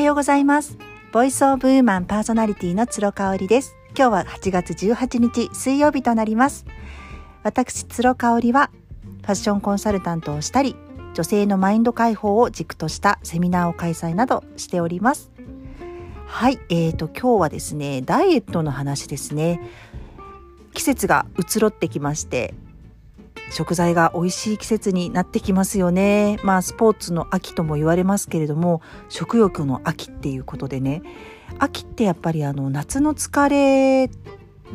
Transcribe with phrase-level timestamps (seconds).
[0.00, 0.78] はようございます。
[1.12, 3.76] ボイスオブウーマンパーソナリティの鶴香織です。
[3.94, 6.64] 今日は8月18日水曜日となります。
[7.42, 8.70] 私鶴香織は
[9.20, 10.74] ファッションコンサルタントをしたり
[11.12, 15.30] 女性のマインド解放を軸としたセミナーを開催などしております。
[16.26, 19.60] はいえーと今日はですねダイエットの話ですね。
[20.72, 22.54] 季節が移ろってきまして
[23.50, 26.38] 食材が美味しい季節になってきますよね。
[26.42, 31.02] まあスポーツの秋とも言われますけれども食欲の秋っていうことでね
[31.58, 34.10] 秋ってやっぱりあの夏の疲れ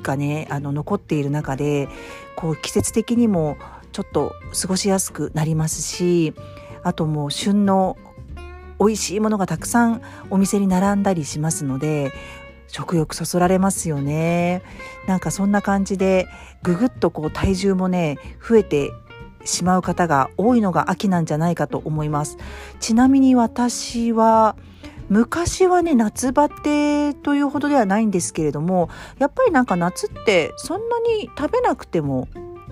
[0.01, 1.87] がねあの残っている中で
[2.35, 3.57] こう季節的にも
[3.91, 6.33] ちょっと過ごしやすくなりますし
[6.83, 7.97] あともう旬の
[8.79, 12.11] 美味しいものがたくさんお店に並んだりしますので
[12.67, 14.61] 食欲そそられますよね。
[15.07, 16.27] なんかそんな感じで
[16.63, 18.91] ぐぐっとこう体重もね増えて
[19.45, 22.37] しまう方が多いのが秋なんじゃないかと思います。
[22.79, 24.55] ちなみに私は
[25.09, 32.27] 昔はね夏バテというほどではないんですけれどもやっぱりなんか夏ってそんなに食べなくても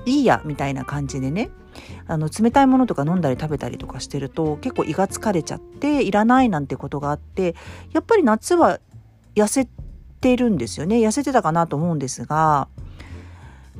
[0.06, 1.52] いいやみたいな感じでね
[2.08, 7.56] あの冷たいものとか飲んだり食べたりとかしてると結構胃が疲れちゃっていらないなんてことがあって
[7.94, 8.80] やっぱり夏は
[9.36, 9.68] 痩せ
[10.24, 10.96] ているんですよね。
[10.96, 12.70] 痩せてたかなと思うんですが、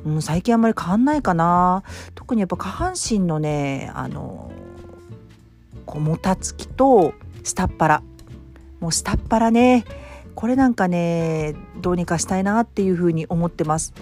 [0.04, 1.82] うん、最近あんまり変わんないかな。
[2.14, 4.52] 特にやっぱ下半身のねあの
[5.86, 8.02] こもたつきと下っ腹。
[8.80, 9.84] もう下っ腹ね。
[10.34, 13.94] これなんかねどうにかしたいなっていうふうに思ってます。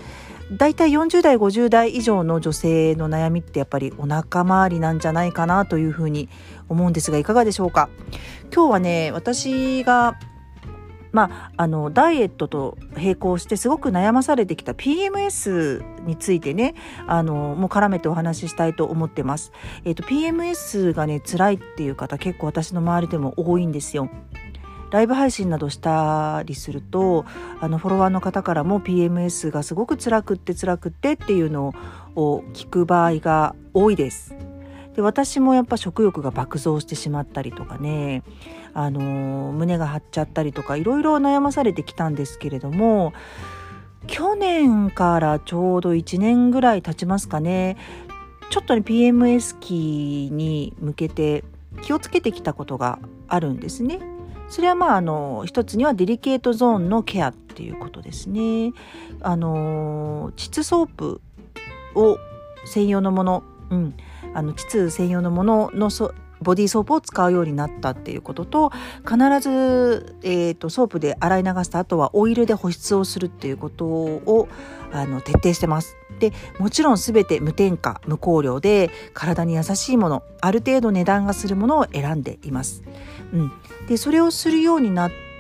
[0.51, 6.29] だいたい40代50代以上の女性の悩みってやっぱりお腹周りなんじゃないかなというふうに
[6.69, 7.89] 思うんですがいかがでしょうか？
[8.53, 10.17] 今日はね私が
[11.13, 16.75] まあ、あのダイエットと並行してすごく悩まされてきた PMS についてね
[17.07, 19.53] あのもう絡めてお話ししたいと思ってます。
[19.85, 24.09] えーと、PMS がね辛いっていう方結構私の周りでも多いんですよ。
[24.91, 27.25] ライブ配信などしたりすると
[27.61, 31.73] あのフォロワーの方からも PMS がすごく辛くって辛くってっていうの
[32.15, 34.52] を聞く場合が多いです。
[34.95, 38.23] で私もやっぱ食欲が爆増してしまったりとかね
[38.75, 43.13] あの胸が張っちゃったりとかいろいろ悩まされてきたんですけれども
[44.07, 47.77] 去年からちょうど1年ぐらい経ちますかね
[48.51, 51.45] ちょっとね PMS 期に向けて
[51.83, 52.99] 気をつけてきたことが
[53.29, 53.99] あるんですね。
[54.51, 58.73] それはまああの一つにはデリケートゾーンのケアっていうことですね。
[59.23, 61.23] あの膣ソープ
[61.95, 62.19] を
[62.67, 63.95] 専用のもの、うん、
[64.35, 68.73] あの膣専用のもののそボディーソープを使うようになったっていうことと
[69.09, 74.49] 必ず、えーと、ソープで洗い流した後はオイルで保湿をするっていうことを
[74.93, 75.97] あの徹底してます。
[76.19, 82.83] でもちろん全て無添加無香料で体に優しいものある程度値段がするものを選んでいます。
[83.33, 83.53] うん、
[83.89, 85.32] でそれをするようになって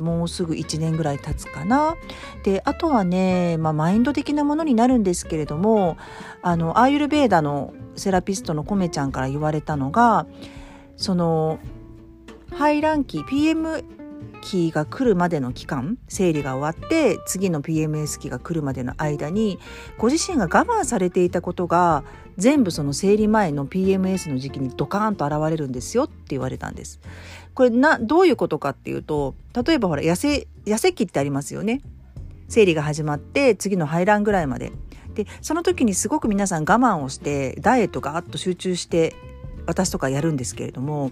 [0.00, 1.96] もうすぐ1年ぐらい経つかな。
[2.44, 5.96] であとはね、まあ、マインド的なものになるんですけれども
[6.42, 10.26] あのアーユルベーダのセラピストのコメちゃんから言われたのが
[10.96, 11.58] その
[12.50, 13.84] 排卵期 PM
[14.44, 19.58] 期が来るまでの期間生理が終わって次の PMS 期が来るまでの間に
[19.98, 22.04] ご自身が我慢されていたことが
[22.36, 27.00] 全部その生理前の PMS の時期にドカーンと現れるんですよって言われたんです。
[27.54, 29.34] これなどういうことかっていうと
[29.64, 31.80] 例えばほら痩せ痩せ期ってありますよね。
[32.48, 34.72] 生理が始まって次の排卵ぐらいまで
[35.14, 39.14] でその時にすごく皆さん我慢をしてダイエットがあっと集中して
[39.66, 41.10] 私とかやるんですけれども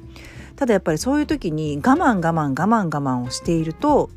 [0.57, 4.11] ただやっぱりそういう時に我慢我慢我慢我慢をしていると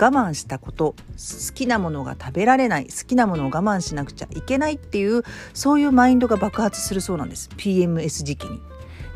[0.00, 5.22] 我慢したこと好きなものが食べられない好きなものを我慢しなくちゃいけないっていう
[5.52, 8.60] そういうマインドが爆発するそうなんです PMS 時期に。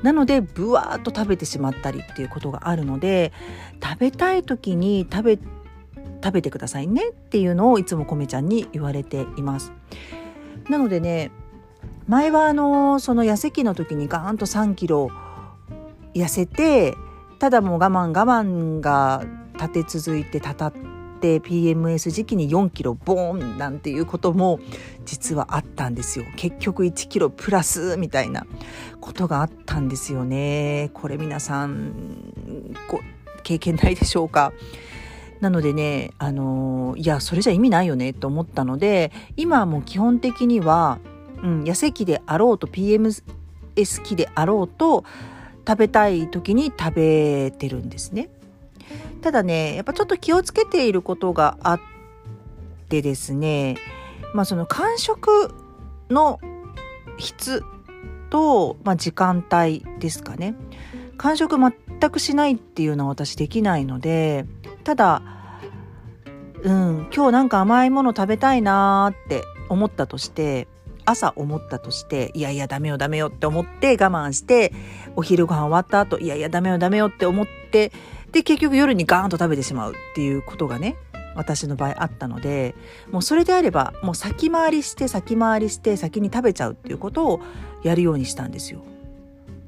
[0.03, 3.33] なのでブワーッと食べてしまったりっていうことがあるので
[3.83, 5.39] 食べたい時に食べ
[6.23, 9.73] 食べてくださいねっていうのをいつもこめちゃんに言われています。
[10.69, 11.31] なのでね
[12.07, 15.11] 前はあのその痩せ期の時にガーンと3キロ
[16.15, 16.95] 痩せて
[17.39, 19.25] ただもう我慢我慢が
[19.69, 20.73] 立て続いてたたっ
[21.21, 24.61] て PMS 時期に4キロボーンなんていうことも
[25.05, 26.27] 実はあったんですよ。
[26.37, 28.47] 結局1キロプラスみたいな
[29.01, 30.91] ことがあったんですよね。
[30.93, 33.01] これ皆さんご
[33.43, 34.53] 経験ないでしょうか。
[35.41, 40.99] なのでね、あの、いや、それじゃ意味ないよねと思ったので、今はもう基本的には、
[41.43, 43.23] うん、痩せ期であろうと PMS
[44.03, 45.05] 期であろうと、
[45.67, 48.29] 食べたい時に食べてるんですね。
[49.25, 51.81] ただね、やっぱちょっと気をつけていることがあっ
[52.91, 53.79] てですね、
[54.35, 55.55] まあその間食
[56.11, 56.39] の
[57.17, 57.63] 質
[58.29, 60.55] と、まあ、時間帯ですかね。
[61.17, 64.45] 間食全くしないっていうのは私できないので
[64.83, 65.23] ただ
[66.63, 70.69] うん今日なんか甘いもの食べたいなーって思ったとして
[71.07, 74.73] 朝思ったとしていやいやダメよダメよって思って我慢して
[75.17, 77.93] お昼ご飯終わった後いやいやダメよダメよって思って
[78.35, 80.97] で結局夜にガーンと食べてしまうっていうことがね
[81.37, 82.75] 私の場合あったので
[83.11, 87.41] もうそれであればもう先回りして先回りして先に食べちゃうっていうことを
[87.85, 88.81] やるようにしたんですよ。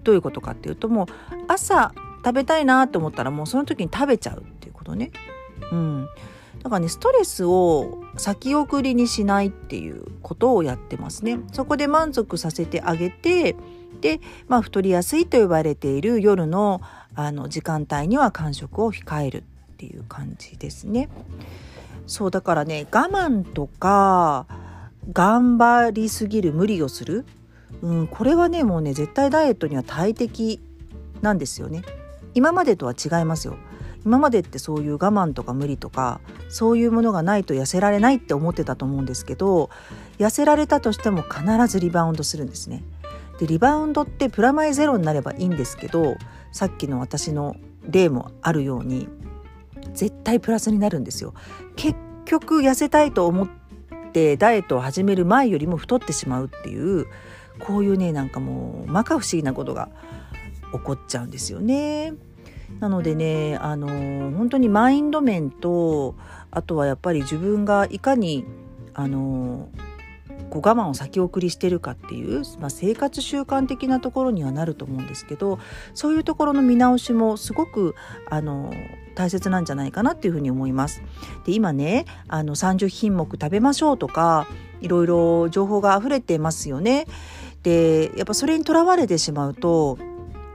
[0.03, 1.07] どういうことかっていうともう
[1.49, 1.93] 朝
[2.25, 5.11] 食べたいなと思ったらもうその時に食べちゃうっていうことね。
[5.73, 6.09] うん、
[6.63, 11.39] だからねストレスを先送りにしないっていうことをやってますね。
[11.53, 13.57] そこで満足させてあげて
[14.01, 16.81] で、まあ、太りやすいと呼ばれている夜の
[17.15, 21.09] あの時間帯には間食を控えるっていう感じですね。
[22.07, 24.47] そうだからね我慢とか
[25.13, 27.25] 頑張りすぎる無理をする、
[27.83, 30.61] うん、これはねもうね絶対ダイエットには大敵
[31.23, 31.83] なんですよね。
[32.35, 33.57] 今までとは違いますよ。
[34.05, 39.69] 今までってそういう我慢とか無理とかそういうものがないと痩せられないって思ってたと思うんですけど
[40.19, 42.85] 痩せられたとしても必ずリバウンドするんですね。
[43.39, 46.17] でリバウンドってプラマイゼロになればいいんですけど
[46.53, 49.09] さっきの私の例もあるように
[49.93, 51.35] 絶対プラスになるんですよ。
[51.77, 53.49] 結局痩せたいと思っ
[54.13, 57.07] てダイエットを始める前よりも太ってしまうっていう
[57.61, 59.89] こういうねなんかもう摩訶不思議なことが
[60.73, 62.15] 起こっちゃうんですよね。
[62.81, 63.87] なのでねあの
[64.37, 66.17] 本当にマインド面と
[66.51, 68.45] あとはやっぱり自分がいかに
[68.93, 69.69] あの
[70.51, 75.59] こう我慢を先送りしてるかっていう、まあ、生活習慣的なところにはなると思うんですけど
[75.95, 77.95] そういうところの見直しもすごく
[78.31, 78.73] あの
[79.15, 81.03] 大切なんじゃないかなっていうふうに思います。
[81.45, 84.47] で今ねあの30品目食べましょうとか
[84.81, 87.07] いろいろ情報が溢れてますよね。
[87.63, 89.99] でやっぱそれにとらわれてしまうと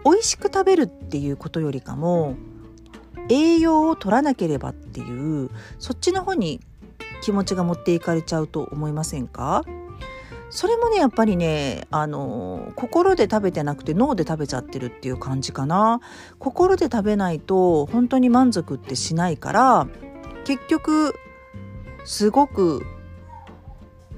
[0.06, 2.36] 美味しく食べるっていうことよりかも
[3.30, 5.50] 栄養を取らなければっていう
[5.80, 6.62] そっちの方に
[7.22, 9.64] 気持ちが持っていかれちゃうと思いませんか？
[10.52, 16.02] それもねやっぱりねあの心で食べてなくて脳で食べちゃってるっていう感じかな。
[16.40, 19.88] 心で食べないと本当に満足ってしないから
[20.46, 21.16] 結局
[22.04, 22.84] すごく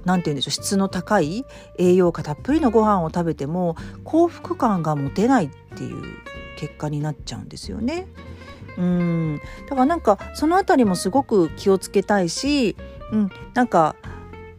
[0.05, 1.45] 何て言うんでしょう質の高い
[1.77, 6.03] 栄養価たっぷりのご飯を食べても幸福感が持てないっていう
[6.57, 8.07] 結果になっちゃうんですよね。
[8.77, 9.41] うん。
[9.69, 12.75] だからなんかその辺りもすごく気をつけたいし、
[13.11, 13.95] うん、なんか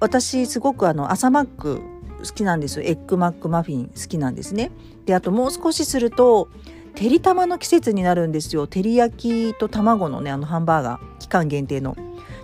[0.05, 1.81] 私すごくあの朝マック
[2.19, 4.71] 好きなんですよエッグマックマフィン好きなんですね。
[5.07, 6.49] であともう少しすると
[6.95, 11.97] てりたまの季節になるんですよ照り焼きと卵のねあのハンバーガー期間限定の。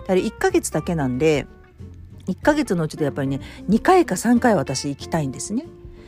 [0.07, 1.45] あれ1ヶ月だけなんで
[2.25, 5.67] 1ヶ月のうちでやっぱりね2回か3回私行きたいんですね。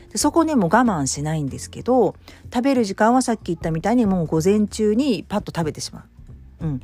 [0.09, 2.15] でそこねもう我慢しないんですけど
[2.51, 6.03] 食べる時間はさっき言ったみたいにもう午前中にパッと食べてしま
[6.61, 6.65] う。
[6.65, 6.81] うん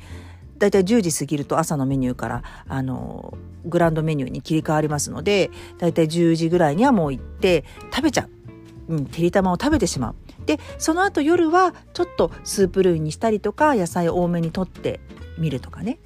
[0.60, 8.28] だいたい10時過ぎると朝のメニューからあのグランドメニューに切り替わりますのでだいたい10時ぐらいにはもう行って食べちゃ
[8.88, 10.14] う、うん、てりたまを食べてしまう。
[10.46, 15.00] でその後夜はちょっとスープ類にしたりとか野菜多めにとって
[15.38, 15.98] みるとかね。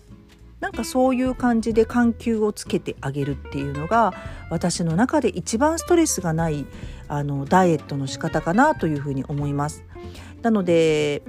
[0.61, 4.15] なんかそういう感じで緩急をつけてあげるっていうのが
[4.49, 6.65] 私の中で一番ストレスがない
[7.06, 9.84] あのダイエットの仕方かなというふうに思います。
[10.43, 11.23] なので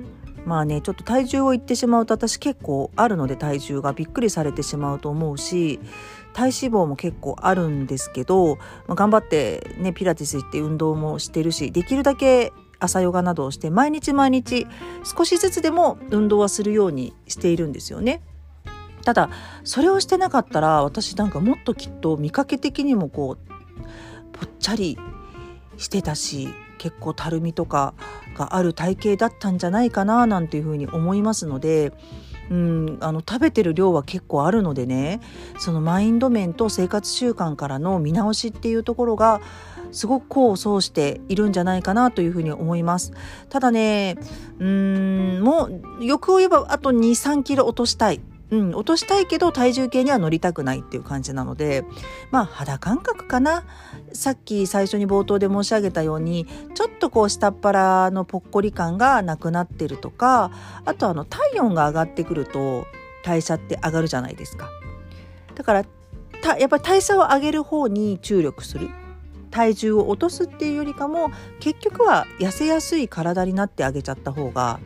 [0.46, 5.80] まあねちょっと体重を言ってしまうと私結構あるので体重がびっくりされてしまうと思うし
[6.34, 14.68] 体脂肪も結構あるんですけど、まあ、頑張ってねピラティス行って運動もしてるしできるだけ朝ヨガなどをして毎日毎日
[15.04, 18.22] 少しずつでも運動はするようにしているんですよね。
[19.06, 19.30] ただ
[19.64, 23.52] それをしてなかったら私なんかもっときっと見かけ的にもこう
[24.34, 24.98] ぽっちゃり
[25.78, 27.94] してたし結構たるみとか
[28.36, 31.94] がある体型だったんじゃないかななんていうふうに思いますので。
[32.48, 35.20] うん、あの食べてる量は結構あるのでね
[35.58, 39.41] そのマインド面と生活習慣からの見直しっていうところが
[39.91, 43.13] すごく功を奏しているんじゃないかなというふうに思います
[43.50, 44.15] ただね
[44.60, 45.65] うんも
[46.00, 48.22] う欲を言えばあと23キロ落としたい
[48.52, 51.84] うん、落としたいけど体重計には乗りたくないっていう感じなので
[52.30, 53.66] まあ肌感覚かな
[54.14, 60.52] さっき最初に冒頭で申し上げたようにちょっとこう下っ腹のぽっこり感がなくなってるとか
[60.86, 62.86] あとあの体温が上がってくると
[63.24, 64.70] 代謝って上がるじゃないですか。
[65.56, 65.86] だから
[66.60, 68.90] やっぱり代謝を上げる方に注力する
[69.50, 74.80] 体重を落とすっていうよりかも結局は痩せやすい体になってあげちゃった方が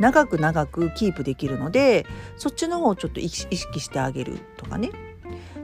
[0.00, 4.90] 長く長くキープできるのでそっちの方をちょっと意識してあげるとかね。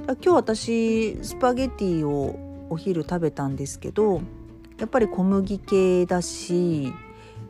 [0.07, 4.21] 今日私スパゲティをお昼食べたんですけど
[4.79, 6.93] やっぱり小麦系だし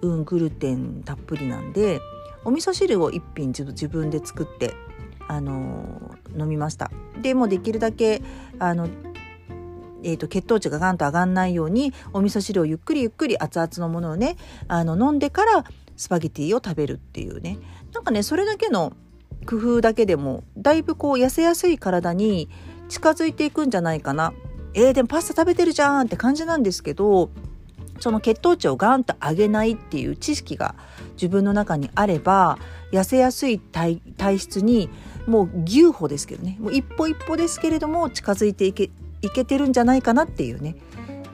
[0.03, 2.01] うん、グルテンたっぷりなんで
[2.45, 4.75] お味噌汁を一品自分で作って
[5.29, 6.91] あの飲みました。
[7.23, 8.21] でもできるだけ
[8.59, 8.89] あの
[10.05, 14.35] えーと、血糖値がガンと上がんないようにお味噌汁をゆっくりゆっくり熱々のものをね
[14.67, 15.65] あの飲んでから
[15.97, 17.59] スパゲティを食べるっていうね。
[17.93, 18.93] なんかねそれだけの
[19.47, 22.49] 工夫だけでもだいぶこう痩せやすい体に
[22.89, 24.33] 近づいていくんじゃないかな。
[24.75, 27.31] えー、でもパスタ食べてるじゃんって感じなんですけど
[28.01, 30.75] その血糖値をガンと上げないっていう知識が
[31.15, 32.59] 自分の中にあれば
[32.91, 34.01] 痩せやすい体
[34.39, 34.89] 質に
[35.27, 36.57] もう牛歩ですけどね。
[36.59, 40.75] もう一歩一歩ですけれども近づいていけいけてるんじゃないかなっていうね、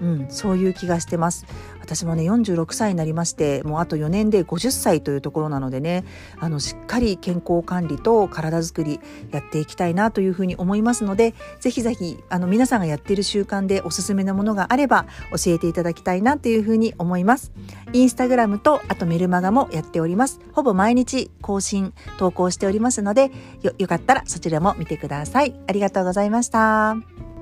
[0.00, 1.46] うん、そういう気がしてます。
[1.88, 6.04] 私もね46歳になりましてもうあと4年で50歳というところなのでね
[6.38, 9.00] あのしっかり健康管理と体づくり
[9.30, 17.52] やっていきたいなというふうに思いますのでぜひぜひあの皆さんがやっている習慣でおすすめのものがあれば教えていただきたいなというふうに思います。
[17.94, 20.40] インスタグラムとあとメルマガもやっております。
[20.52, 23.30] ほぼ毎日更新投稿しておりますので
[23.62, 25.58] よよかったらそちらも見てください。
[25.66, 27.38] ありがとうございました。